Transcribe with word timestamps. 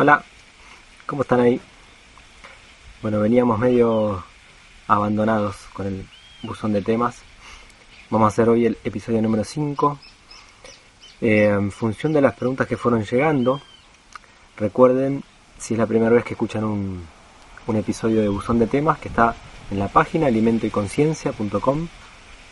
Hola, 0.00 0.22
¿cómo 1.06 1.22
están 1.22 1.40
ahí? 1.40 1.60
Bueno, 3.02 3.18
veníamos 3.18 3.58
medio 3.58 4.22
abandonados 4.86 5.56
con 5.72 5.88
el 5.88 6.06
buzón 6.44 6.72
de 6.72 6.82
temas. 6.82 7.22
Vamos 8.08 8.26
a 8.26 8.28
hacer 8.28 8.48
hoy 8.48 8.66
el 8.66 8.78
episodio 8.84 9.20
número 9.20 9.42
5. 9.42 9.98
Eh, 11.20 11.46
en 11.46 11.72
función 11.72 12.12
de 12.12 12.20
las 12.20 12.34
preguntas 12.34 12.68
que 12.68 12.76
fueron 12.76 13.02
llegando, 13.02 13.60
recuerden, 14.56 15.24
si 15.58 15.74
es 15.74 15.78
la 15.80 15.86
primera 15.88 16.12
vez 16.12 16.22
que 16.22 16.34
escuchan 16.34 16.62
un, 16.62 17.04
un 17.66 17.76
episodio 17.76 18.20
de 18.20 18.28
buzón 18.28 18.60
de 18.60 18.68
temas, 18.68 19.00
que 19.00 19.08
está 19.08 19.34
en 19.68 19.80
la 19.80 19.88
página 19.88 20.28
alimentoyconciencia.com, 20.28 21.88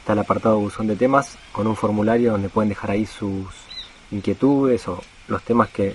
está 0.01 0.15
el 0.15 0.19
apartado 0.19 0.59
buzón 0.59 0.89
de 0.89 0.97
temas 0.97 1.39
con 1.53 1.69
un 1.69 1.77
formulario 1.77 2.33
donde 2.33 2.49
pueden 2.49 2.71
dejar 2.71 2.91
ahí 2.91 3.07
sus 3.07 3.47
inquietudes 4.11 4.89
o 4.89 5.01
los 5.29 5.45
temas 5.45 5.69
que 5.69 5.95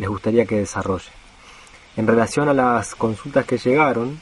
les 0.00 0.08
gustaría 0.08 0.46
que 0.46 0.56
desarrolle. 0.56 1.10
En 1.96 2.06
relación 2.06 2.48
a 2.48 2.54
las 2.54 2.94
consultas 2.94 3.44
que 3.44 3.58
llegaron, 3.58 4.18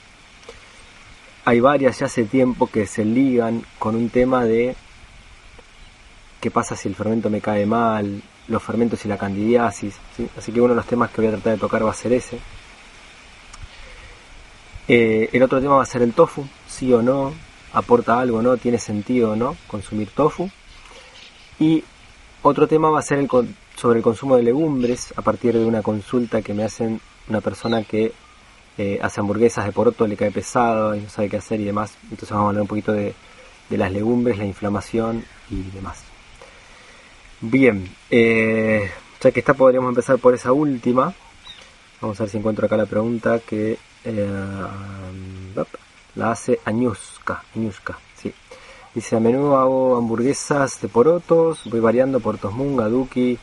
hay 1.44 1.60
varias 1.60 2.00
ya 2.00 2.06
hace 2.06 2.24
tiempo 2.24 2.66
que 2.66 2.86
se 2.86 3.04
ligan 3.04 3.64
con 3.78 3.94
un 3.94 4.10
tema 4.10 4.44
de 4.44 4.74
qué 6.40 6.50
pasa 6.50 6.74
si 6.74 6.88
el 6.88 6.96
fermento 6.96 7.30
me 7.30 7.40
cae 7.40 7.64
mal, 7.64 8.20
los 8.48 8.62
fermentos 8.62 9.04
y 9.04 9.08
la 9.08 9.16
candidiasis. 9.16 9.94
Así 10.36 10.50
que 10.50 10.60
uno 10.60 10.70
de 10.70 10.76
los 10.76 10.86
temas 10.86 11.10
que 11.10 11.20
voy 11.20 11.28
a 11.28 11.34
tratar 11.34 11.52
de 11.52 11.58
tocar 11.60 11.86
va 11.86 11.92
a 11.92 11.94
ser 11.94 12.12
ese. 12.12 12.38
Eh, 14.88 15.30
el 15.32 15.42
otro 15.42 15.60
tema 15.60 15.76
va 15.76 15.82
a 15.84 15.86
ser 15.86 16.02
el 16.02 16.12
tofu, 16.12 16.44
sí 16.66 16.92
o 16.92 17.02
no, 17.02 17.32
aporta 17.72 18.18
algo 18.18 18.42
no, 18.42 18.56
tiene 18.56 18.78
sentido 18.78 19.32
o 19.32 19.36
no 19.36 19.56
consumir 19.68 20.10
tofu. 20.10 20.50
Y 21.60 21.84
otro 22.42 22.66
tema 22.66 22.90
va 22.90 22.98
a 22.98 23.02
ser 23.02 23.20
el 23.20 23.28
sobre 23.78 23.98
el 23.98 24.02
consumo 24.02 24.36
de 24.36 24.42
legumbres 24.42 25.14
a 25.16 25.22
partir 25.22 25.56
de 25.56 25.64
una 25.64 25.82
consulta 25.82 26.42
que 26.42 26.52
me 26.52 26.64
hacen 26.64 27.00
una 27.28 27.40
persona 27.40 27.84
que 27.84 28.12
eh, 28.76 28.98
hace 29.00 29.20
hamburguesas 29.20 29.66
de 29.66 29.72
poroto, 29.72 30.06
le 30.06 30.16
cae 30.16 30.32
pesado 30.32 30.96
y 30.96 31.00
no 31.00 31.08
sabe 31.08 31.28
qué 31.28 31.36
hacer 31.36 31.60
y 31.60 31.64
demás. 31.64 31.96
Entonces 32.04 32.30
vamos 32.30 32.46
a 32.46 32.48
hablar 32.48 32.62
un 32.62 32.68
poquito 32.68 32.92
de, 32.92 33.14
las 33.70 33.92
legumbres, 33.92 34.38
la 34.38 34.46
inflamación 34.46 35.24
y 35.50 35.62
demás. 35.70 36.02
Bien, 37.40 37.88
eh, 38.10 38.90
ya 39.20 39.30
que 39.30 39.40
está 39.40 39.54
podríamos 39.54 39.90
empezar 39.90 40.18
por 40.18 40.34
esa 40.34 40.52
última. 40.52 41.14
Vamos 42.00 42.18
a 42.20 42.24
ver 42.24 42.30
si 42.30 42.38
encuentro 42.38 42.66
acá 42.66 42.76
la 42.76 42.86
pregunta 42.86 43.38
que 43.40 43.78
eh, 44.04 44.28
la 46.16 46.30
hace 46.32 46.58
Añuska. 46.64 47.44
Añuska 47.54 47.98
sí. 48.16 48.32
Dice, 48.94 49.16
a 49.16 49.20
menudo 49.20 49.58
hago 49.58 49.96
hamburguesas 49.96 50.80
de 50.80 50.88
porotos, 50.88 51.62
voy 51.66 51.78
variando 51.78 52.18
por 52.20 52.38
Tosmunga, 52.38 52.88
Duki, 52.88 53.38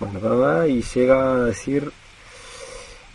bueno, 0.00 0.66
y 0.66 0.82
llega 0.82 1.32
a 1.32 1.44
decir 1.44 1.92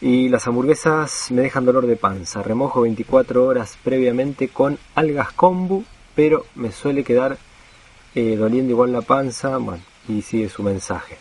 y 0.02 0.30
las 0.30 0.48
hamburguesas 0.48 1.28
me 1.30 1.44
dejan 1.44 1.64
dolor 1.64 1.86
de 1.86 1.96
panza. 1.96 2.42
Remojo 2.42 2.82
24 2.82 3.46
horas 3.46 3.78
previamente 3.84 4.48
con 4.48 4.80
algas 4.96 5.32
kombu, 5.32 5.86
pero 6.16 6.48
me 6.56 6.72
suele 6.72 7.04
quedar 7.04 7.38
eh, 8.16 8.36
doliendo 8.36 8.72
igual 8.72 8.92
la 8.92 9.02
panza. 9.02 9.58
Bueno, 9.58 9.84
y 10.10 10.24
sigue 10.24 10.50
su 10.50 10.64
mensaje. 10.64 11.18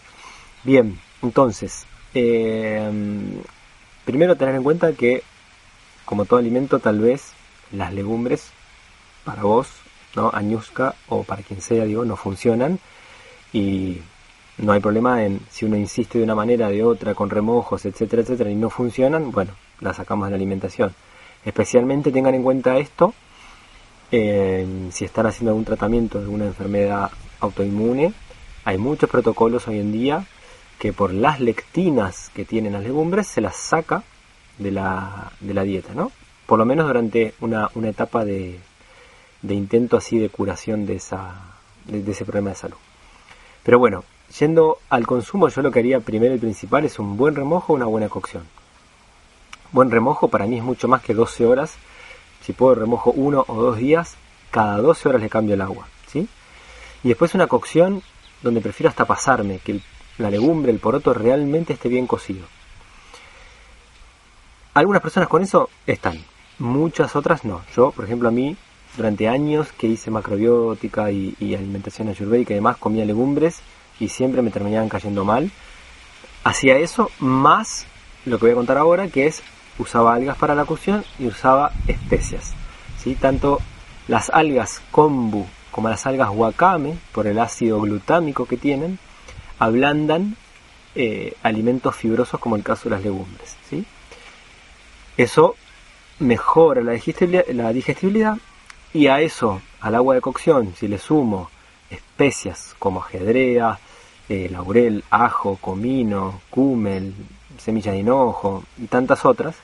Bien, 0.64 0.98
entonces, 1.20 1.84
eh, 2.14 2.90
primero 4.06 4.36
tener 4.36 4.54
en 4.54 4.62
cuenta 4.62 4.94
que, 4.94 5.22
como 6.06 6.24
todo 6.24 6.38
alimento, 6.38 6.78
tal 6.78 7.00
vez 7.00 7.32
las 7.72 7.92
legumbres 7.92 8.50
para 9.24 9.42
vos, 9.42 9.68
¿no? 10.16 10.30
Añusca 10.32 10.94
o 11.08 11.22
para 11.22 11.42
quien 11.42 11.60
sea, 11.60 11.84
digo, 11.84 12.06
no 12.06 12.16
funcionan. 12.16 12.78
Y 13.52 13.98
no 14.60 14.72
hay 14.72 14.80
problema 14.80 15.24
en 15.24 15.40
si 15.50 15.64
uno 15.64 15.76
insiste 15.76 16.18
de 16.18 16.24
una 16.24 16.34
manera, 16.34 16.68
de 16.68 16.84
otra, 16.84 17.14
con 17.14 17.30
remojos, 17.30 17.84
etcétera, 17.86 18.22
etcétera, 18.22 18.50
y 18.50 18.54
no 18.54 18.70
funcionan, 18.70 19.30
bueno, 19.32 19.52
la 19.80 19.94
sacamos 19.94 20.26
de 20.26 20.30
la 20.30 20.36
alimentación. 20.36 20.94
Especialmente 21.44 22.12
tengan 22.12 22.34
en 22.34 22.42
cuenta 22.42 22.76
esto 22.78 23.14
si 24.10 25.04
están 25.04 25.26
haciendo 25.26 25.52
algún 25.52 25.64
tratamiento 25.64 26.18
de 26.18 26.24
alguna 26.24 26.46
enfermedad 26.46 27.10
autoinmune. 27.38 28.12
Hay 28.64 28.76
muchos 28.76 29.08
protocolos 29.08 29.68
hoy 29.68 29.78
en 29.78 29.92
día 29.92 30.26
que 30.78 30.92
por 30.92 31.14
las 31.14 31.40
lectinas 31.40 32.30
que 32.34 32.44
tienen 32.44 32.72
las 32.72 32.82
legumbres 32.82 33.28
se 33.28 33.40
las 33.40 33.56
saca 33.56 34.02
de 34.58 34.72
la, 34.72 35.30
de 35.40 35.54
la 35.54 35.62
dieta, 35.62 35.94
¿no? 35.94 36.10
Por 36.46 36.58
lo 36.58 36.64
menos 36.64 36.86
durante 36.86 37.34
una, 37.40 37.70
una 37.74 37.88
etapa 37.88 38.24
de, 38.24 38.58
de 39.42 39.54
intento 39.54 39.96
así 39.96 40.18
de 40.18 40.28
curación 40.28 40.84
de, 40.84 40.96
esa, 40.96 41.34
de 41.86 42.10
ese 42.10 42.24
problema 42.24 42.50
de 42.50 42.56
salud. 42.56 42.76
Pero 43.62 43.78
bueno, 43.78 44.04
Yendo 44.38 44.78
al 44.90 45.06
consumo, 45.06 45.48
yo 45.48 45.60
lo 45.60 45.72
que 45.72 45.80
haría 45.80 46.00
primero 46.00 46.34
y 46.34 46.38
principal 46.38 46.84
es 46.84 46.98
un 46.98 47.16
buen 47.16 47.34
remojo 47.34 47.72
o 47.72 47.76
una 47.76 47.86
buena 47.86 48.08
cocción. 48.08 48.44
Buen 49.72 49.90
remojo 49.90 50.28
para 50.28 50.46
mí 50.46 50.58
es 50.58 50.62
mucho 50.62 50.86
más 50.86 51.02
que 51.02 51.14
12 51.14 51.46
horas. 51.46 51.74
Si 52.42 52.52
puedo 52.52 52.74
remojo 52.74 53.10
uno 53.10 53.44
o 53.48 53.54
dos 53.60 53.78
días, 53.78 54.16
cada 54.50 54.78
12 54.78 55.08
horas 55.08 55.22
le 55.22 55.28
cambio 55.28 55.54
el 55.54 55.60
agua. 55.60 55.88
¿sí? 56.06 56.28
Y 57.02 57.08
después 57.08 57.34
una 57.34 57.48
cocción 57.48 58.02
donde 58.42 58.60
prefiero 58.60 58.88
hasta 58.88 59.04
pasarme, 59.04 59.58
que 59.58 59.80
la 60.18 60.30
legumbre, 60.30 60.70
el 60.70 60.78
poroto 60.78 61.12
realmente 61.12 61.72
esté 61.72 61.88
bien 61.88 62.06
cocido. 62.06 62.46
Algunas 64.74 65.02
personas 65.02 65.28
con 65.28 65.42
eso 65.42 65.68
están, 65.86 66.24
muchas 66.58 67.16
otras 67.16 67.44
no. 67.44 67.62
Yo, 67.74 67.90
por 67.90 68.04
ejemplo, 68.04 68.28
a 68.28 68.32
mí, 68.32 68.56
durante 68.96 69.28
años 69.28 69.72
que 69.72 69.88
hice 69.88 70.10
macrobiótica 70.10 71.10
y, 71.10 71.34
y 71.40 71.54
alimentación 71.54 72.08
ayurvédica 72.08 72.52
y 72.52 72.56
demás, 72.56 72.76
comía 72.76 73.04
legumbres 73.04 73.60
y 74.00 74.08
siempre 74.08 74.42
me 74.42 74.50
terminaban 74.50 74.88
cayendo 74.88 75.24
mal. 75.24 75.50
Hacía 76.42 76.76
eso 76.78 77.10
más 77.20 77.86
lo 78.24 78.38
que 78.38 78.46
voy 78.46 78.52
a 78.52 78.56
contar 78.56 78.78
ahora, 78.78 79.08
que 79.08 79.26
es 79.26 79.42
usaba 79.78 80.14
algas 80.14 80.36
para 80.36 80.54
la 80.54 80.64
cocción 80.64 81.04
y 81.18 81.26
usaba 81.26 81.72
especias. 81.86 82.52
¿sí? 82.98 83.14
Tanto 83.14 83.60
las 84.08 84.30
algas 84.30 84.82
kombu 84.90 85.46
como 85.70 85.88
las 85.88 86.06
algas 86.06 86.30
wakame, 86.32 86.96
por 87.12 87.26
el 87.26 87.38
ácido 87.38 87.80
glutámico 87.80 88.46
que 88.46 88.56
tienen, 88.56 88.98
ablandan 89.58 90.36
eh, 90.94 91.34
alimentos 91.42 91.94
fibrosos 91.94 92.40
como 92.40 92.56
el 92.56 92.62
caso 92.62 92.88
de 92.88 92.96
las 92.96 93.04
legumbres. 93.04 93.56
¿sí? 93.68 93.84
Eso 95.16 95.54
mejora 96.18 96.82
la 96.82 96.92
digestibilidad, 96.92 97.46
la 97.48 97.72
digestibilidad 97.72 98.36
y 98.92 99.06
a 99.06 99.20
eso, 99.20 99.62
al 99.80 99.94
agua 99.94 100.16
de 100.16 100.20
cocción, 100.20 100.74
si 100.76 100.88
le 100.88 100.98
sumo 100.98 101.50
especias 101.88 102.74
como 102.78 103.00
ajedrea, 103.00 103.78
eh, 104.30 104.48
laurel, 104.48 105.02
ajo, 105.10 105.56
comino, 105.56 106.40
cúmel, 106.50 107.12
semilla 107.58 107.90
de 107.90 107.98
hinojo 107.98 108.62
y 108.78 108.86
tantas 108.86 109.24
otras, 109.24 109.56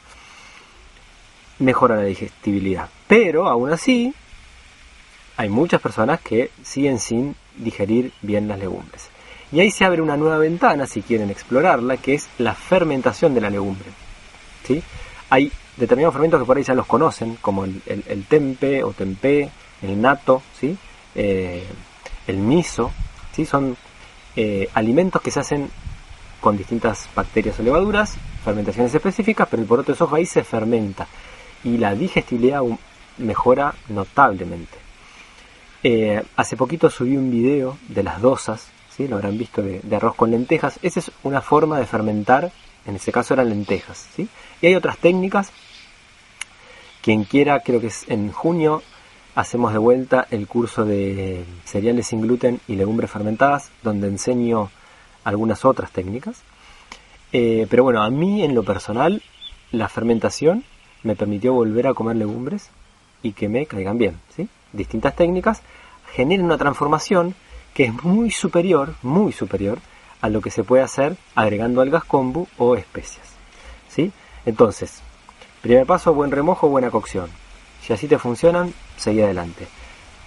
mejora 1.60 1.94
la 1.94 2.02
digestibilidad. 2.02 2.90
Pero 3.06 3.48
aún 3.48 3.72
así, 3.72 4.12
hay 5.36 5.48
muchas 5.48 5.80
personas 5.80 6.20
que 6.20 6.50
siguen 6.64 6.98
sin 6.98 7.36
digerir 7.56 8.12
bien 8.22 8.48
las 8.48 8.58
legumbres. 8.58 9.08
Y 9.52 9.60
ahí 9.60 9.70
se 9.70 9.84
abre 9.84 10.02
una 10.02 10.16
nueva 10.16 10.38
ventana, 10.38 10.88
si 10.88 11.00
quieren 11.00 11.30
explorarla, 11.30 11.98
que 11.98 12.14
es 12.14 12.28
la 12.38 12.54
fermentación 12.56 13.34
de 13.34 13.42
la 13.42 13.50
legumbre. 13.50 13.86
¿sí? 14.64 14.82
Hay 15.30 15.52
determinados 15.76 16.14
fermentos 16.14 16.40
que 16.40 16.46
por 16.46 16.56
ahí 16.56 16.64
ya 16.64 16.74
los 16.74 16.86
conocen, 16.86 17.36
como 17.40 17.64
el, 17.64 18.26
tempe 18.28 18.82
o 18.82 18.92
tempé, 18.92 19.48
el 19.82 20.00
nato, 20.00 20.42
¿sí? 20.58 20.76
Eh, 21.14 21.64
el 22.26 22.38
miso, 22.38 22.90
¿sí? 23.32 23.46
son 23.46 23.76
eh, 24.36 24.68
alimentos 24.74 25.22
que 25.22 25.30
se 25.30 25.40
hacen 25.40 25.70
con 26.40 26.56
distintas 26.56 27.08
bacterias 27.14 27.58
o 27.58 27.62
levaduras, 27.62 28.16
fermentaciones 28.44 28.94
específicas, 28.94 29.48
pero 29.50 29.62
el 29.62 29.68
poroto 29.68 29.92
de 29.92 29.98
soja 29.98 30.16
ahí 30.16 30.26
se 30.26 30.44
fermenta 30.44 31.06
y 31.64 31.78
la 31.78 31.94
digestibilidad 31.94 32.62
mejora 33.18 33.74
notablemente. 33.88 34.78
Eh, 35.82 36.22
hace 36.36 36.56
poquito 36.56 36.90
subí 36.90 37.16
un 37.16 37.30
video 37.30 37.78
de 37.88 38.02
las 38.02 38.20
dosas, 38.20 38.68
¿sí? 38.90 39.08
lo 39.08 39.16
habrán 39.16 39.38
visto, 39.38 39.62
de, 39.62 39.96
arroz 39.96 40.14
con 40.14 40.30
lentejas. 40.30 40.78
Esa 40.82 41.00
es 41.00 41.10
una 41.22 41.40
forma 41.40 41.78
de 41.78 41.86
fermentar, 41.86 42.50
en 42.86 42.96
ese 42.96 43.12
caso 43.12 43.34
eran 43.34 43.48
lentejas. 43.48 44.08
Y 44.18 44.28
hay 44.66 44.74
otras 44.74 44.98
técnicas. 44.98 45.50
Quien 47.02 47.24
quiera, 47.24 47.60
creo 47.60 47.80
que 47.80 47.86
es 47.86 48.04
en 48.08 48.32
junio, 48.32 48.82
hacemos 49.36 49.72
de 49.72 49.78
vuelta 49.78 50.26
el 50.30 50.48
curso 50.48 50.84
de 50.84 51.44
cereales 51.64 52.08
sin 52.08 52.22
gluten 52.22 52.58
y 52.66 52.74
legumbres 52.74 53.10
fermentadas, 53.10 53.70
donde 53.82 54.08
enseño 54.08 54.70
algunas 55.24 55.64
otras 55.64 55.92
técnicas. 55.92 56.42
Eh, 57.32 57.66
pero 57.70 57.84
bueno, 57.84 58.02
a 58.02 58.10
mí 58.10 58.42
en 58.42 58.54
lo 58.54 58.64
personal, 58.64 59.22
la 59.70 59.88
fermentación 59.88 60.64
me 61.02 61.16
permitió 61.16 61.52
volver 61.52 61.86
a 61.86 61.94
comer 61.94 62.16
legumbres 62.16 62.70
y 63.22 63.32
que 63.32 63.48
me 63.48 63.66
caigan 63.66 63.98
bien. 63.98 64.18
¿sí? 64.34 64.48
Distintas 64.72 65.14
técnicas 65.14 65.60
generan 66.12 66.46
una 66.46 66.56
transformación 66.56 67.34
que 67.74 67.84
es 67.84 68.02
muy 68.02 68.30
superior, 68.30 68.94
muy 69.02 69.32
superior 69.32 69.80
a 70.22 70.30
lo 70.30 70.40
que 70.40 70.50
se 70.50 70.64
puede 70.64 70.82
hacer 70.82 71.14
agregando 71.34 71.82
algas 71.82 72.04
kombu 72.04 72.48
o 72.56 72.74
especias. 72.74 73.26
¿sí? 73.90 74.12
Entonces, 74.46 75.02
primer 75.60 75.84
paso, 75.84 76.14
buen 76.14 76.30
remojo, 76.30 76.68
buena 76.68 76.90
cocción. 76.90 77.28
Si 77.86 77.92
así 77.92 78.08
te 78.08 78.18
funcionan, 78.18 78.74
seguí 78.96 79.20
adelante. 79.20 79.68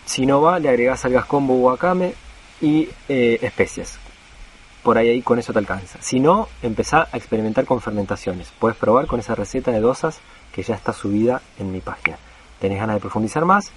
Si 0.05 0.25
no 0.25 0.41
va, 0.41 0.59
le 0.59 0.69
agregas 0.69 1.03
algas 1.03 1.25
combo 1.25 1.55
wakame 1.55 2.13
y 2.61 2.87
eh, 3.09 3.37
especias. 3.41 3.99
por 4.81 4.97
ahí, 4.97 5.09
ahí 5.09 5.21
con 5.21 5.39
eso 5.39 5.51
te 5.51 5.59
alcanza. 5.59 5.99
Si 6.01 6.21
no, 6.21 6.47
empezá 6.61 7.09
a 7.11 7.17
experimentar 7.17 7.65
con 7.65 7.81
fermentaciones. 7.81 8.47
Puedes 8.59 8.77
probar 8.77 9.07
con 9.07 9.19
esa 9.19 9.35
receta 9.35 9.71
de 9.71 9.81
dosas 9.81 10.21
que 10.53 10.63
ya 10.63 10.73
está 10.73 10.93
subida 10.93 11.41
en 11.59 11.73
mi 11.73 11.81
página. 11.81 12.17
¿Tenés 12.61 12.79
ganas 12.79 12.95
de 12.95 13.01
profundizar 13.01 13.43
más? 13.43 13.71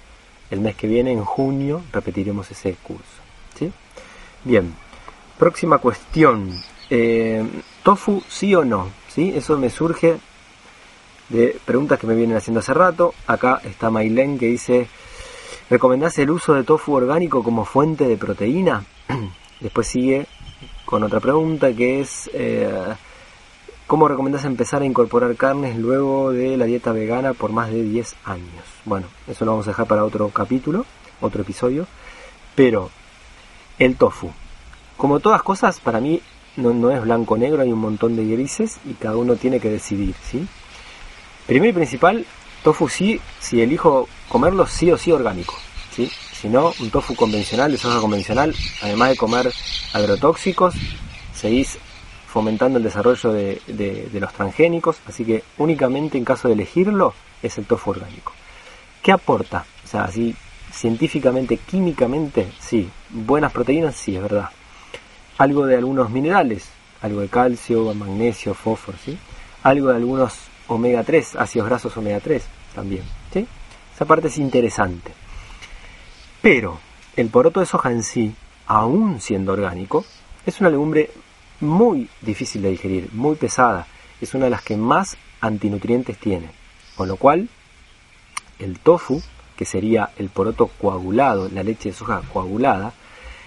El 0.49 0.61
mes 0.61 0.77
que 0.77 0.87
viene, 0.87 1.11
en 1.11 1.25
junio, 1.25 1.81
repetiremos 1.91 2.49
ese 2.51 2.75
curso. 2.75 3.03
¿sí? 3.59 3.69
Bien, 4.45 4.73
próxima 5.37 5.79
cuestión. 5.79 6.57
Eh, 6.89 7.45
¿Tofu 7.83 8.23
sí 8.29 8.55
o 8.55 8.63
no? 8.63 8.87
¿Sí? 9.09 9.33
Eso 9.35 9.57
me 9.57 9.69
surge 9.69 10.19
de 11.33 11.59
preguntas 11.65 11.99
que 11.99 12.07
me 12.07 12.15
vienen 12.15 12.37
haciendo 12.37 12.59
hace 12.59 12.73
rato. 12.73 13.13
Acá 13.27 13.59
está 13.65 13.89
Mailén 13.89 14.37
que 14.37 14.45
dice, 14.45 14.87
¿recomendás 15.69 16.17
el 16.19 16.29
uso 16.29 16.53
de 16.53 16.63
tofu 16.63 16.93
orgánico 16.93 17.43
como 17.43 17.65
fuente 17.65 18.07
de 18.07 18.17
proteína? 18.17 18.85
Después 19.59 19.87
sigue 19.87 20.27
con 20.85 21.03
otra 21.03 21.19
pregunta 21.19 21.73
que 21.73 22.01
es, 22.01 22.29
eh, 22.33 22.71
¿cómo 23.87 24.07
recomendás 24.07 24.45
empezar 24.45 24.83
a 24.83 24.85
incorporar 24.85 25.35
carnes 25.35 25.75
luego 25.75 26.31
de 26.31 26.55
la 26.55 26.65
dieta 26.65 26.91
vegana 26.91 27.33
por 27.33 27.51
más 27.51 27.71
de 27.71 27.81
10 27.81 28.15
años? 28.25 28.65
Bueno, 28.85 29.07
eso 29.27 29.43
lo 29.43 29.51
vamos 29.51 29.67
a 29.67 29.71
dejar 29.71 29.87
para 29.87 30.05
otro 30.05 30.29
capítulo, 30.29 30.85
otro 31.19 31.41
episodio. 31.41 31.87
Pero 32.53 32.91
el 33.79 33.95
tofu, 33.95 34.29
como 34.97 35.19
todas 35.19 35.41
cosas, 35.41 35.79
para 35.79 35.99
mí 35.99 36.21
no, 36.57 36.75
no 36.75 36.91
es 36.91 37.01
blanco-negro, 37.01 37.63
hay 37.63 37.71
un 37.71 37.79
montón 37.79 38.15
de 38.15 38.23
grises 38.27 38.77
y 38.85 38.93
cada 38.93 39.17
uno 39.17 39.35
tiene 39.35 39.59
que 39.59 39.71
decidir, 39.71 40.13
¿sí? 40.23 40.47
Primero 41.47 41.71
y 41.71 41.73
principal, 41.73 42.25
tofu 42.63 42.87
sí, 42.87 43.19
si 43.39 43.61
elijo 43.61 44.07
comerlo 44.29 44.65
sí 44.65 44.91
o 44.91 44.97
sí 44.97 45.11
orgánico, 45.11 45.55
¿sí? 45.93 46.09
Si 46.31 46.47
no, 46.47 46.73
un 46.79 46.89
tofu 46.89 47.15
convencional, 47.15 47.71
de 47.71 47.77
soja 47.77 47.99
convencional, 47.99 48.55
además 48.81 49.09
de 49.09 49.17
comer 49.17 49.51
agrotóxicos, 49.93 50.73
seguís 51.33 51.77
fomentando 52.27 52.77
el 52.77 52.83
desarrollo 52.83 53.31
de, 53.31 53.61
de, 53.67 54.19
los 54.19 54.33
transgénicos, 54.33 54.97
así 55.05 55.25
que 55.25 55.43
únicamente 55.57 56.17
en 56.17 56.25
caso 56.25 56.47
de 56.47 56.55
elegirlo 56.55 57.13
es 57.41 57.57
el 57.57 57.65
tofu 57.65 57.91
orgánico. 57.91 58.31
¿Qué 59.01 59.11
aporta? 59.11 59.65
O 59.83 59.87
sea, 59.87 60.05
así 60.05 60.35
científicamente, 60.71 61.57
químicamente, 61.57 62.51
sí. 62.59 62.89
Buenas 63.09 63.51
proteínas, 63.51 63.95
sí, 63.95 64.15
es 64.15 64.21
verdad. 64.21 64.49
Algo 65.37 65.65
de 65.65 65.75
algunos 65.75 66.09
minerales, 66.09 66.69
algo 67.01 67.21
de 67.21 67.27
calcio, 67.27 67.93
magnesio, 67.93 68.53
fósforo, 68.53 68.97
¿sí? 69.03 69.17
Algo 69.61 69.89
de 69.89 69.97
algunos 69.97 70.33
omega 70.73 71.03
3, 71.03 71.35
ácidos 71.35 71.67
grasos 71.67 71.95
omega 71.97 72.19
3 72.19 72.43
también. 72.75 73.03
Esa 73.95 74.05
parte 74.05 74.27
es 74.27 74.37
interesante. 74.37 75.11
Pero 76.41 76.79
el 77.15 77.29
poroto 77.29 77.59
de 77.59 77.65
soja 77.65 77.91
en 77.91 78.03
sí, 78.03 78.33
aún 78.65 79.21
siendo 79.21 79.53
orgánico, 79.53 80.03
es 80.45 80.59
una 80.59 80.69
legumbre 80.69 81.11
muy 81.61 82.09
difícil 82.21 82.61
de 82.61 82.71
digerir, 82.71 83.09
muy 83.13 83.35
pesada. 83.35 83.87
Es 84.19 84.33
una 84.33 84.45
de 84.45 84.51
las 84.51 84.63
que 84.63 84.75
más 84.77 85.15
antinutrientes 85.41 86.17
tiene. 86.17 86.49
Con 86.95 87.07
lo 87.07 87.17
cual, 87.17 87.49
el 88.59 88.79
tofu, 88.79 89.21
que 89.55 89.65
sería 89.65 90.09
el 90.17 90.29
poroto 90.29 90.67
coagulado, 90.67 91.49
la 91.49 91.63
leche 91.63 91.89
de 91.89 91.95
soja 91.95 92.21
coagulada, 92.31 92.93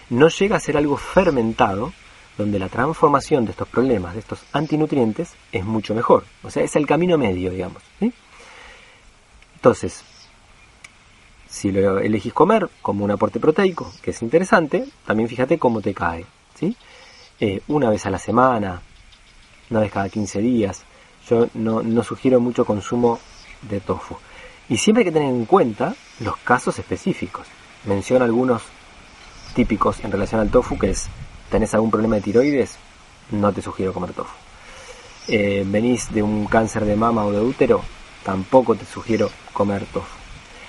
no 0.08 0.28
llega 0.28 0.56
a 0.56 0.61
ser 0.61 0.76
algo 0.76 0.96
fermentado, 0.96 1.93
donde 2.36 2.58
la 2.58 2.68
transformación 2.68 3.44
de 3.44 3.52
estos 3.52 3.68
problemas, 3.68 4.14
de 4.14 4.20
estos 4.20 4.40
antinutrientes, 4.52 5.34
es 5.52 5.64
mucho 5.64 5.94
mejor. 5.94 6.24
O 6.42 6.50
sea, 6.50 6.62
es 6.62 6.76
el 6.76 6.86
camino 6.86 7.16
medio, 7.16 7.50
digamos. 7.50 7.82
Entonces, 9.54 10.04
si 11.48 11.72
lo 11.72 11.98
elegís 11.98 12.32
comer 12.32 12.68
como 12.82 13.04
un 13.04 13.10
aporte 13.10 13.40
proteico, 13.40 13.90
que 14.02 14.10
es 14.10 14.22
interesante, 14.22 14.86
también 15.06 15.28
fíjate 15.28 15.58
cómo 15.58 15.80
te 15.80 15.94
cae. 15.94 16.26
¿sí? 16.54 16.76
Eh, 17.40 17.62
una 17.68 17.90
vez 17.90 18.04
a 18.06 18.10
la 18.10 18.18
semana, 18.18 18.82
una 19.70 19.80
vez 19.80 19.92
cada 19.92 20.08
15 20.08 20.40
días. 20.40 20.82
Yo 21.28 21.48
no, 21.54 21.82
no 21.82 22.02
sugiero 22.02 22.40
mucho 22.40 22.64
consumo 22.64 23.18
de 23.62 23.80
tofu. 23.80 24.16
Y 24.68 24.76
siempre 24.78 25.02
hay 25.02 25.06
que 25.06 25.12
tener 25.12 25.28
en 25.28 25.44
cuenta 25.44 25.94
los 26.20 26.36
casos 26.38 26.78
específicos. 26.78 27.46
Menciono 27.84 28.24
algunos 28.24 28.62
típicos 29.54 30.04
en 30.04 30.12
relación 30.12 30.40
al 30.40 30.50
tofu, 30.50 30.78
que 30.78 30.90
es, 30.90 31.08
¿tenés 31.50 31.75
algún 31.75 31.90
problema 31.90 32.16
de 32.16 32.22
tiroides? 32.22 32.76
No 33.31 33.52
te 33.52 33.62
sugiero 33.62 33.93
comer 33.93 34.12
tofu. 34.12 34.34
Eh, 35.28 35.64
¿Venís 35.66 36.12
de 36.12 36.22
un 36.22 36.46
cáncer 36.46 36.84
de 36.84 36.96
mama 36.96 37.25
o 37.25 37.32
de 37.32 37.40
útero? 37.40 37.82
Tampoco 38.25 38.75
te 38.75 38.84
sugiero 38.84 39.31
comer 39.52 39.84
tofu. 39.87 40.16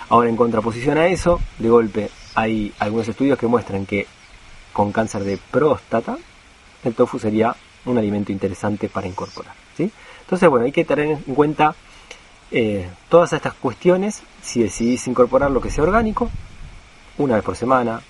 Ahora, 0.09 0.29
en 0.29 0.37
contraposición 0.37 0.97
a 0.97 1.07
eso, 1.07 1.39
de 1.59 1.69
golpe 1.69 2.09
hay 2.35 2.73
algunos 2.79 3.07
estudios 3.07 3.37
que 3.37 3.47
muestran 3.47 3.85
que 3.85 4.07
con 4.73 4.91
cáncer 4.91 5.23
de 5.23 5.37
próstata, 5.37 6.17
el 6.83 6.93
tofu 6.93 7.19
sería 7.19 7.55
un 7.85 7.97
alimento 7.97 8.31
interesante 8.31 8.89
para 8.89 9.07
incorporar. 9.07 9.53
¿sí? 9.75 9.91
Entonces, 10.21 10.49
bueno, 10.49 10.65
hay 10.65 10.71
que 10.71 10.85
tener 10.85 11.07
en 11.07 11.35
cuenta 11.35 11.75
eh, 12.51 12.87
todas 13.09 13.33
estas 13.33 13.53
cuestiones, 13.53 14.21
si 14.41 14.61
decidís 14.61 15.07
incorporar 15.07 15.51
lo 15.51 15.61
que 15.61 15.71
sea 15.71 15.83
orgánico, 15.83 16.29
una 17.17 17.35
vez 17.35 17.43
por 17.43 17.55
semana, 17.55 18.01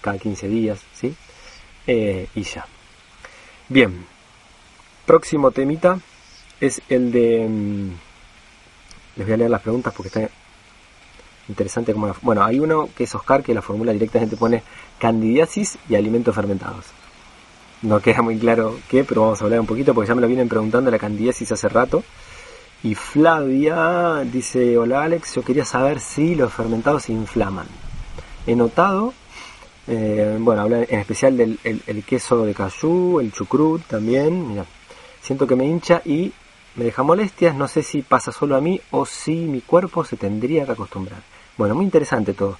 cada 0.00 0.18
15 0.18 0.48
días, 0.48 0.80
¿sí? 0.94 1.14
Eh, 1.86 2.28
y 2.34 2.42
ya. 2.42 2.66
Bien, 3.68 4.06
próximo 5.04 5.50
temita 5.50 5.98
es 6.60 6.80
el 6.88 7.12
de... 7.12 7.46
Mm, 7.48 7.90
les 9.16 9.26
voy 9.26 9.34
a 9.34 9.36
leer 9.36 9.50
las 9.50 9.62
preguntas 9.62 9.94
porque 9.94 10.08
está 10.08 10.28
interesante 11.48 11.92
como... 11.92 12.14
bueno, 12.22 12.44
hay 12.44 12.58
uno 12.58 12.88
que 12.96 13.04
es 13.04 13.14
Oscar 13.14 13.42
que 13.42 13.54
la 13.54 13.62
formula 13.62 13.92
directamente 13.92 14.36
pone 14.36 14.62
candidiasis 14.98 15.78
y 15.88 15.94
alimentos 15.94 16.34
fermentados. 16.34 16.86
No 17.82 18.00
queda 18.00 18.22
muy 18.22 18.38
claro 18.38 18.78
qué, 18.88 19.04
pero 19.04 19.22
vamos 19.22 19.40
a 19.40 19.44
hablar 19.44 19.60
un 19.60 19.66
poquito 19.66 19.94
porque 19.94 20.08
ya 20.08 20.14
me 20.14 20.20
lo 20.20 20.26
vienen 20.26 20.48
preguntando 20.48 20.90
la 20.90 20.98
candidiasis 20.98 21.52
hace 21.52 21.68
rato. 21.68 22.02
Y 22.82 22.94
Flavia 22.94 24.22
dice, 24.24 24.78
hola 24.78 25.02
Alex, 25.02 25.34
yo 25.34 25.42
quería 25.42 25.64
saber 25.64 26.00
si 26.00 26.34
los 26.34 26.52
fermentados 26.52 27.04
se 27.04 27.12
inflaman. 27.12 27.66
He 28.46 28.54
notado, 28.54 29.12
eh, 29.88 30.36
bueno, 30.40 30.62
habla 30.62 30.82
en 30.82 30.98
especial 30.98 31.36
del 31.36 31.58
el, 31.62 32.04
queso 32.04 32.44
de 32.44 32.54
cayú, 32.54 33.20
el 33.20 33.32
chucrut 33.32 33.82
también, 33.82 34.48
mira, 34.48 34.64
siento 35.22 35.46
que 35.46 35.54
me 35.54 35.64
hincha 35.64 36.02
y 36.04 36.32
me 36.74 36.84
deja 36.84 37.02
molestias, 37.02 37.54
no 37.54 37.68
sé 37.68 37.82
si 37.82 38.02
pasa 38.02 38.32
solo 38.32 38.56
a 38.56 38.60
mí 38.60 38.80
o 38.90 39.06
si 39.06 39.34
mi 39.34 39.60
cuerpo 39.60 40.04
se 40.04 40.16
tendría 40.16 40.66
que 40.66 40.72
acostumbrar. 40.72 41.22
Bueno, 41.56 41.74
muy 41.74 41.84
interesante 41.84 42.34
todo. 42.34 42.58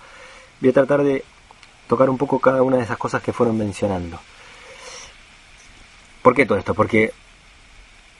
Voy 0.61 0.70
a 0.70 0.73
tratar 0.73 1.02
de 1.02 1.25
tocar 1.87 2.08
un 2.08 2.17
poco 2.17 2.38
cada 2.38 2.62
una 2.62 2.78
de 2.78 2.84
esas 2.84 2.96
cosas 2.96 3.23
que 3.23 3.32
fueron 3.32 3.58
mencionando. 3.58 4.19
¿Por 6.23 6.34
qué 6.34 6.46
todo 6.46 6.58
esto? 6.58 6.75
Porque 6.75 7.12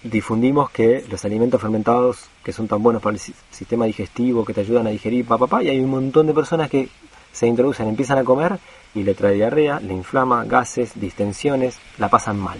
difundimos 0.03 0.71
que 0.71 1.05
los 1.11 1.25
alimentos 1.25 1.61
fermentados 1.61 2.29
que 2.45 2.53
son 2.53 2.69
tan 2.69 2.83
buenos 2.83 3.03
para 3.03 3.15
el 3.15 3.21
sistema 3.51 3.87
digestivo, 3.87 4.45
que 4.45 4.55
te 4.55 4.61
ayudan 4.61 4.87
a 4.87 4.91
digerir, 4.91 5.25
papá, 5.27 5.47
pa, 5.47 5.63
y 5.63 5.69
hay 5.69 5.81
un 5.81 5.91
montón 5.91 6.27
de 6.27 6.35
personas 6.35 6.71
que 6.71 6.89
se 7.37 7.47
introducen, 7.47 7.87
empiezan 7.87 8.17
a 8.17 8.25
comer 8.25 8.59
y 8.95 9.03
le 9.03 9.15
trae 9.15 9.35
diarrea, 9.35 9.79
le 9.79 9.93
inflama, 9.93 10.45
gases, 10.45 10.99
distensiones, 10.99 11.79
la 11.99 12.09
pasan 12.09 12.39
mal. 12.39 12.59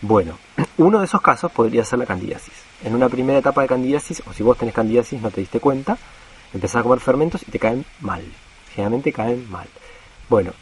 Bueno, 0.00 0.38
uno 0.78 1.00
de 1.00 1.06
esos 1.06 1.20
casos 1.20 1.50
podría 1.50 1.84
ser 1.84 1.98
la 1.98 2.06
candidiasis. 2.06 2.54
En 2.84 2.94
una 2.94 3.08
primera 3.08 3.40
etapa 3.40 3.62
de 3.62 3.68
candidiasis, 3.68 4.22
o 4.28 4.32
si 4.32 4.44
vos 4.44 4.56
tenés 4.56 4.74
candidiasis 4.74 5.20
no 5.20 5.32
te 5.32 5.40
diste 5.40 5.58
cuenta, 5.58 5.98
empezás 6.52 6.76
a 6.76 6.82
comer 6.84 7.00
fermentos 7.00 7.42
y 7.42 7.50
te 7.50 7.58
caen 7.58 7.84
mal. 8.00 8.22
Generalmente 8.72 9.12
caen 9.12 9.50
mal. 9.50 9.66
Bueno, 10.28 10.52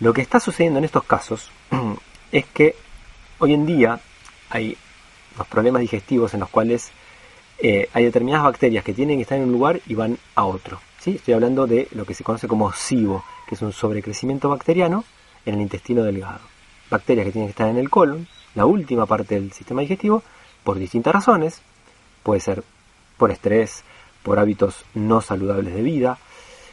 lo 0.00 0.12
que 0.12 0.22
está 0.22 0.40
sucediendo 0.40 0.80
en 0.80 0.84
estos 0.84 1.04
casos 1.04 1.52
es 2.32 2.44
que 2.46 2.74
hoy 3.38 3.54
en 3.54 3.66
día 3.66 4.00
hay 4.50 4.76
los 5.38 5.46
problemas 5.46 5.80
digestivos 5.80 6.34
en 6.34 6.40
los 6.40 6.48
cuales 6.48 6.90
eh, 7.60 7.88
hay 7.92 8.04
determinadas 8.04 8.46
bacterias 8.46 8.82
que 8.82 8.94
tienen 8.94 9.18
que 9.18 9.22
estar 9.22 9.38
en 9.38 9.44
un 9.44 9.52
lugar 9.52 9.80
y 9.86 9.94
van 9.94 10.18
a 10.34 10.44
otro. 10.44 10.80
Estoy 11.16 11.34
hablando 11.34 11.66
de 11.66 11.88
lo 11.92 12.04
que 12.04 12.14
se 12.14 12.24
conoce 12.24 12.48
como 12.48 12.72
SIBO, 12.72 13.24
que 13.48 13.54
es 13.54 13.62
un 13.62 13.72
sobrecrecimiento 13.72 14.48
bacteriano 14.48 15.04
en 15.46 15.54
el 15.54 15.60
intestino 15.60 16.02
delgado. 16.02 16.40
Bacterias 16.90 17.26
que 17.26 17.32
tienen 17.32 17.48
que 17.48 17.52
estar 17.52 17.68
en 17.68 17.78
el 17.78 17.90
colon, 17.90 18.26
la 18.54 18.66
última 18.66 19.06
parte 19.06 19.34
del 19.34 19.52
sistema 19.52 19.82
digestivo, 19.82 20.22
por 20.64 20.78
distintas 20.78 21.14
razones. 21.14 21.62
Puede 22.22 22.40
ser 22.40 22.62
por 23.16 23.30
estrés, 23.30 23.84
por 24.22 24.38
hábitos 24.38 24.84
no 24.94 25.20
saludables 25.20 25.74
de 25.74 25.82
vida, 25.82 26.18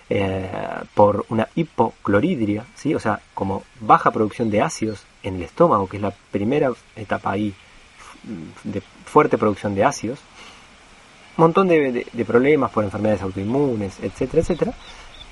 eh, 0.10 0.50
por 0.94 1.26
una 1.30 1.48
hipocloridria, 1.56 2.66
¿sí? 2.76 2.94
o 2.94 3.00
sea, 3.00 3.22
como 3.34 3.64
baja 3.80 4.12
producción 4.12 4.50
de 4.50 4.62
ácidos 4.62 5.04
en 5.24 5.36
el 5.36 5.44
estómago, 5.44 5.88
que 5.88 5.98
es 5.98 6.04
la 6.04 6.12
primera 6.32 6.72
etapa 6.96 7.32
ahí 7.32 7.54
de 8.64 8.82
fuerte 9.06 9.38
producción 9.38 9.76
de 9.76 9.84
ácidos, 9.84 10.20
montón 11.38 11.68
de, 11.68 12.26
problemas 12.26 12.72
por 12.72 12.84
enfermedades 12.84 13.22
autoinmunes, 13.22 14.00
etcétera, 14.02 14.42
etcétera, 14.42 14.74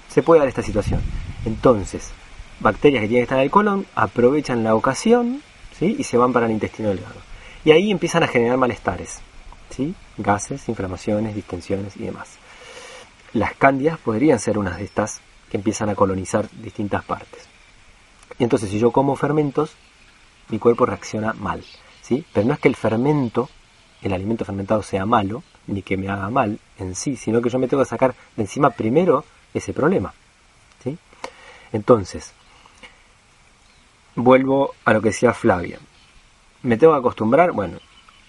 se 0.09 0.23
puede 0.23 0.39
dar 0.39 0.47
esta 0.47 0.61
situación. 0.61 1.01
Entonces, 1.45 2.11
bacterias 2.59 3.01
que 3.01 3.07
tienen 3.07 3.21
que 3.21 3.23
estar 3.23 3.37
en 3.37 3.45
el 3.45 3.51
colon 3.51 3.85
aprovechan 3.95 4.63
la 4.63 4.75
ocasión 4.75 5.41
¿sí? 5.77 5.95
y 5.97 6.03
se 6.03 6.17
van 6.17 6.33
para 6.33 6.45
el 6.45 6.51
intestino 6.51 6.89
delgado. 6.89 7.15
Y 7.65 7.71
ahí 7.71 7.91
empiezan 7.91 8.23
a 8.23 8.27
generar 8.27 8.57
malestares, 8.57 9.19
¿sí? 9.69 9.95
gases, 10.17 10.67
inflamaciones, 10.67 11.35
distensiones 11.35 11.95
y 11.97 12.03
demás. 12.03 12.37
Las 13.31 13.53
cándidas 13.55 13.97
podrían 13.97 14.39
ser 14.39 14.57
unas 14.57 14.77
de 14.77 14.83
estas 14.83 15.21
que 15.49 15.57
empiezan 15.57 15.89
a 15.89 15.95
colonizar 15.95 16.47
distintas 16.61 17.03
partes. 17.03 17.47
Y 18.37 18.43
entonces 18.43 18.69
si 18.69 18.79
yo 18.79 18.91
como 18.91 19.15
fermentos, 19.15 19.75
mi 20.49 20.59
cuerpo 20.59 20.85
reacciona 20.85 21.33
mal. 21.33 21.63
¿sí? 22.01 22.25
Pero 22.33 22.47
no 22.47 22.53
es 22.53 22.59
que 22.59 22.67
el 22.67 22.75
fermento, 22.75 23.49
el 24.03 24.13
alimento 24.13 24.45
fermentado 24.45 24.83
sea 24.83 25.05
malo, 25.05 25.43
ni 25.67 25.81
que 25.81 25.97
me 25.97 26.09
haga 26.09 26.29
mal 26.29 26.59
en 26.77 26.95
sí, 26.95 27.15
sino 27.15 27.41
que 27.41 27.49
yo 27.49 27.59
me 27.59 27.67
tengo 27.67 27.83
que 27.83 27.89
sacar 27.89 28.13
de 28.35 28.43
encima 28.43 28.69
primero 28.71 29.23
ese 29.53 29.73
problema. 29.73 30.13
¿sí? 30.83 30.97
Entonces, 31.71 32.33
vuelvo 34.15 34.75
a 34.85 34.93
lo 34.93 35.01
que 35.01 35.09
decía 35.09 35.33
Flavia. 35.33 35.79
¿Me 36.61 36.77
tengo 36.77 36.93
que 36.93 36.99
acostumbrar? 36.99 37.51
Bueno, 37.51 37.79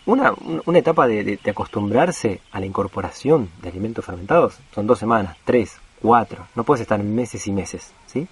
una, 0.07 0.33
una 0.66 0.78
etapa 0.78 1.07
de, 1.07 1.38
acostumbrarse 1.49 2.40
a 2.52 2.61
la 2.61 2.66
incorporación 2.66 3.50
de 3.62 3.69
alimentos 3.71 4.04
fermentados 4.04 4.59
son 4.75 4.87
dos 4.87 4.99
semanas, 4.99 5.37
tres, 5.45 5.76
cuatro. 6.00 6.47
No 6.54 6.64
puedes 6.64 6.83
estar 6.83 7.02
meses 7.02 7.47
y 7.47 7.52
meses, 7.52 7.93
¿sí? 8.07 8.28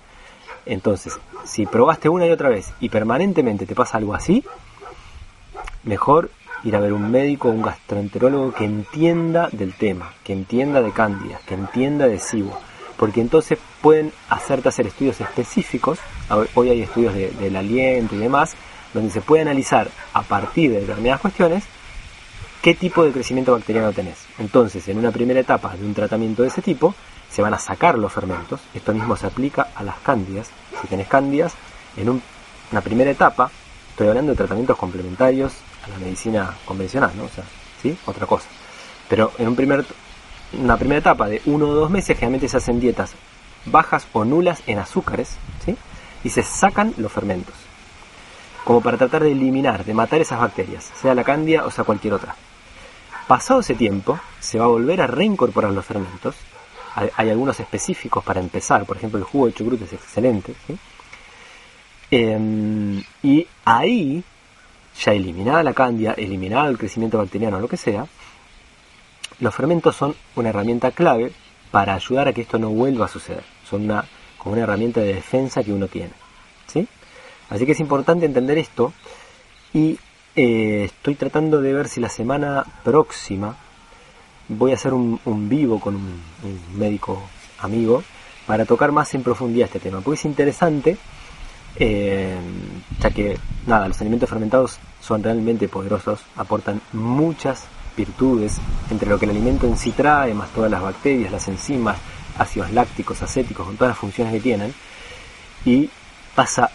Entonces, 0.66 1.18
si 1.44 1.66
probaste 1.66 2.08
una 2.08 2.26
y 2.26 2.30
otra 2.30 2.48
vez 2.48 2.72
y 2.80 2.88
permanentemente 2.88 3.66
te 3.66 3.74
pasa 3.74 3.98
algo 3.98 4.14
así, 4.14 4.44
mejor 5.82 6.30
ir 6.64 6.76
a 6.76 6.80
ver 6.80 6.92
un 6.92 7.10
médico 7.10 7.48
o 7.48 7.52
un 7.52 7.62
gastroenterólogo 7.62 8.52
que 8.52 8.64
entienda 8.64 9.48
del 9.52 9.74
tema, 9.74 10.12
que 10.24 10.32
entienda 10.32 10.82
de 10.82 10.92
cándida, 10.92 11.40
que 11.46 11.54
entienda 11.54 12.06
de 12.06 12.18
SIBO, 12.18 12.58
porque 12.96 13.20
entonces 13.20 13.58
pueden 13.80 14.12
hacerte 14.28 14.68
hacer 14.68 14.86
estudios 14.86 15.20
específicos, 15.20 15.98
hoy 16.54 16.70
hay 16.70 16.82
estudios 16.82 17.14
del 17.14 17.56
aliento 17.56 18.14
y 18.14 18.18
demás, 18.18 18.54
donde 18.94 19.10
se 19.10 19.20
puede 19.20 19.42
analizar 19.42 19.88
a 20.12 20.22
partir 20.22 20.70
de 20.70 20.80
determinadas 20.80 21.20
cuestiones 21.20 21.64
qué 22.60 22.74
tipo 22.74 23.04
de 23.04 23.10
crecimiento 23.10 23.52
bacteriano 23.52 23.92
tenés. 23.92 24.26
Entonces, 24.38 24.86
en 24.88 24.98
una 24.98 25.10
primera 25.10 25.40
etapa 25.40 25.74
de 25.76 25.84
un 25.84 25.94
tratamiento 25.94 26.42
de 26.42 26.48
ese 26.48 26.62
tipo, 26.62 26.94
se 27.28 27.42
van 27.42 27.54
a 27.54 27.58
sacar 27.58 27.98
los 27.98 28.12
fermentos. 28.12 28.60
Esto 28.74 28.92
mismo 28.92 29.16
se 29.16 29.26
aplica 29.26 29.68
a 29.74 29.82
las 29.82 29.96
cándidas. 29.98 30.50
Si 30.80 30.86
tenés 30.86 31.08
cándidas, 31.08 31.54
en 31.96 32.20
una 32.70 32.80
primera 32.82 33.10
etapa, 33.10 33.50
estoy 33.90 34.08
hablando 34.08 34.32
de 34.32 34.36
tratamientos 34.36 34.76
complementarios 34.76 35.54
medicina 36.00 36.56
convencional, 36.64 37.12
¿no? 37.16 37.24
O 37.24 37.28
sea, 37.28 37.44
¿sí? 37.80 37.96
Otra 38.06 38.26
cosa. 38.26 38.48
Pero 39.08 39.32
en 39.38 39.48
un 39.48 39.56
primer, 39.56 39.84
una 40.52 40.76
primera 40.76 41.00
etapa 41.00 41.28
de 41.28 41.42
uno 41.46 41.68
o 41.68 41.74
dos 41.74 41.90
meses, 41.90 42.16
generalmente 42.16 42.48
se 42.48 42.56
hacen 42.56 42.80
dietas 42.80 43.14
bajas 43.66 44.06
o 44.12 44.24
nulas 44.24 44.62
en 44.66 44.78
azúcares, 44.78 45.36
¿sí? 45.64 45.76
Y 46.24 46.30
se 46.30 46.42
sacan 46.42 46.94
los 46.96 47.12
fermentos. 47.12 47.54
Como 48.64 48.80
para 48.80 48.96
tratar 48.96 49.24
de 49.24 49.32
eliminar, 49.32 49.84
de 49.84 49.94
matar 49.94 50.20
esas 50.20 50.40
bacterias, 50.40 50.90
sea 51.00 51.14
la 51.14 51.24
cándida 51.24 51.64
o 51.64 51.70
sea 51.70 51.84
cualquier 51.84 52.14
otra. 52.14 52.36
Pasado 53.26 53.60
ese 53.60 53.74
tiempo, 53.74 54.18
se 54.40 54.58
va 54.58 54.66
a 54.66 54.68
volver 54.68 55.00
a 55.00 55.06
reincorporar 55.06 55.72
los 55.72 55.84
fermentos. 55.84 56.36
Hay, 56.94 57.30
algunos 57.30 57.58
específicos 57.58 58.22
para 58.22 58.40
empezar, 58.40 58.84
por 58.84 58.98
ejemplo, 58.98 59.18
el 59.18 59.24
jugo 59.24 59.46
de 59.46 59.54
chucrut 59.54 59.82
es 59.82 59.94
excelente. 59.94 60.54
Em, 62.10 63.02
y 63.22 63.46
ahí 63.64 64.22
ya 65.00 65.12
eliminada 65.12 65.62
la 65.62 65.72
cándida, 65.72 66.12
eliminado 66.12 66.68
el 66.68 66.78
crecimiento 66.78 67.18
bacteriano, 67.18 67.60
lo 67.60 67.68
que 67.68 67.76
sea, 67.76 68.06
los 69.40 69.54
fermentos 69.54 69.96
son 69.96 70.14
una 70.36 70.50
herramienta 70.50 70.90
clave 70.92 71.32
para 71.70 71.94
ayudar 71.94 72.28
a 72.28 72.32
que 72.32 72.42
esto 72.42 72.58
no 72.58 72.70
vuelva 72.70 73.06
a 73.06 73.08
suceder. 73.08 73.42
Son 73.68 73.82
una, 73.82 74.04
como 74.38 74.54
una 74.54 74.62
herramienta 74.62 75.00
de 75.00 75.14
defensa 75.14 75.64
que 75.64 75.72
uno 75.72 75.88
tiene. 75.88 76.12
¿sí? 76.66 76.86
Así 77.50 77.66
que 77.66 77.72
es 77.72 77.80
importante 77.80 78.26
entender 78.26 78.58
esto 78.58 78.92
y 79.72 79.98
eh, 80.36 80.84
estoy 80.84 81.14
tratando 81.14 81.60
de 81.60 81.72
ver 81.72 81.88
si 81.88 82.00
la 82.00 82.08
semana 82.08 82.64
próxima 82.84 83.56
voy 84.48 84.72
a 84.72 84.74
hacer 84.74 84.94
un, 84.94 85.18
vivo 85.48 85.80
con 85.80 85.96
un, 85.96 86.22
médico 86.74 87.22
amigo 87.58 88.02
para 88.46 88.64
tocar 88.64 88.92
más 88.92 89.14
en 89.14 89.22
profundidad 89.22 89.66
este 89.66 89.80
tema, 89.80 90.00
porque 90.00 90.18
es 90.18 90.24
interesante 90.24 90.96
eh, 91.76 92.36
ya 93.00 93.10
que 93.10 93.38
nada, 93.66 93.88
los 93.88 94.00
alimentos 94.00 94.28
fermentados 94.28 94.78
son 95.00 95.22
realmente 95.22 95.68
poderosos, 95.68 96.20
aportan 96.36 96.80
muchas 96.92 97.64
virtudes 97.96 98.58
entre 98.90 99.08
lo 99.08 99.18
que 99.18 99.26
el 99.26 99.32
alimento 99.32 99.66
en 99.66 99.76
sí 99.76 99.92
trae, 99.92 100.34
más 100.34 100.50
todas 100.50 100.70
las 100.70 100.82
bacterias, 100.82 101.30
las 101.30 101.48
enzimas, 101.48 101.98
ácidos 102.38 102.72
lácticos, 102.72 103.22
acéticos, 103.22 103.66
con 103.66 103.76
todas 103.76 103.90
las 103.90 103.98
funciones 103.98 104.32
que 104.32 104.40
tienen. 104.40 104.74
Y 105.64 105.90
pasa 106.34 106.70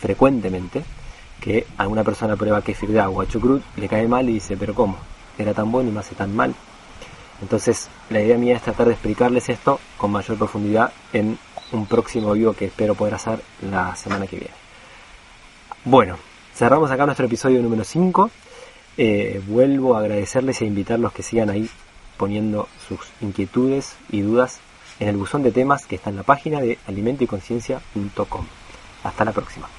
frecuentemente 0.00 0.82
que 1.40 1.66
alguna 1.76 2.04
persona 2.04 2.36
prueba 2.36 2.62
kefir 2.62 2.90
de 2.90 3.00
agua, 3.00 3.26
chucrut, 3.26 3.62
le 3.76 3.88
cae 3.88 4.06
mal 4.06 4.28
y 4.28 4.34
dice, 4.34 4.56
pero 4.56 4.74
¿cómo? 4.74 4.96
Era 5.38 5.54
tan 5.54 5.70
bueno 5.70 5.90
y 5.90 5.92
me 5.92 6.00
hace 6.00 6.14
tan 6.14 6.34
mal. 6.34 6.54
Entonces, 7.42 7.88
la 8.10 8.20
idea 8.20 8.36
mía 8.36 8.56
es 8.56 8.62
tratar 8.62 8.86
de 8.86 8.92
explicarles 8.92 9.48
esto 9.48 9.80
con 9.96 10.12
mayor 10.12 10.36
profundidad 10.36 10.92
en 11.12 11.38
un 11.72 11.86
próximo 11.86 12.32
vivo 12.32 12.52
que 12.52 12.66
espero 12.66 12.94
poder 12.94 13.14
hacer 13.14 13.42
la 13.62 13.96
semana 13.96 14.26
que 14.26 14.36
viene. 14.36 14.69
Bueno, 15.84 16.18
cerramos 16.54 16.90
acá 16.90 17.06
nuestro 17.06 17.24
episodio 17.24 17.62
número 17.62 17.84
5. 17.84 18.30
Eh, 18.98 19.40
vuelvo 19.46 19.96
a 19.96 20.00
agradecerles 20.00 20.60
e 20.60 20.66
invitarlos 20.66 21.10
que 21.14 21.22
sigan 21.22 21.48
ahí 21.48 21.70
poniendo 22.18 22.68
sus 22.86 23.00
inquietudes 23.22 23.96
y 24.10 24.20
dudas 24.20 24.60
en 24.98 25.08
el 25.08 25.16
buzón 25.16 25.42
de 25.42 25.52
temas 25.52 25.86
que 25.86 25.96
está 25.96 26.10
en 26.10 26.16
la 26.16 26.22
página 26.22 26.60
de 26.60 26.78
alimentoyconciencia.com. 26.86 28.44
Hasta 29.04 29.24
la 29.24 29.32
próxima. 29.32 29.70